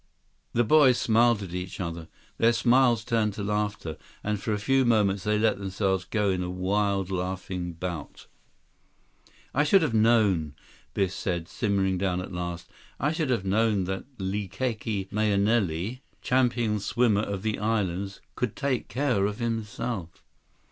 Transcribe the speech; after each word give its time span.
The 0.53 0.63
boys 0.63 0.97
smiled 0.97 1.43
at 1.43 1.53
each 1.53 1.79
other. 1.79 2.07
Their 2.39 2.53
smiles 2.53 3.03
turned 3.03 3.35
to 3.35 3.43
laughter, 3.43 3.97
and 4.23 4.41
for 4.41 4.51
a 4.51 4.57
few 4.57 4.83
moments 4.83 5.23
they 5.25 5.37
let 5.37 5.59
themselves 5.59 6.05
go 6.05 6.31
in 6.31 6.41
a 6.41 6.49
wild 6.49 7.11
laughing 7.11 7.73
bout. 7.73 8.25
122 9.51 9.51
"I 9.53 9.63
should 9.63 9.81
have 9.83 9.93
known," 9.93 10.55
Biff 10.95 11.13
said, 11.13 11.47
simmering 11.47 11.99
down 11.99 12.19
at 12.19 12.33
last. 12.33 12.67
"I 12.99 13.11
should 13.11 13.29
have 13.29 13.45
known 13.45 13.83
that 13.83 14.17
Likake 14.17 15.11
Mahenili, 15.11 15.99
champion 16.23 16.79
swimmer 16.79 17.21
of 17.21 17.43
the 17.43 17.59
Islands, 17.59 18.21
could 18.33 18.55
take 18.55 18.87
care 18.87 19.27
of 19.27 19.37
himself." 19.37 20.23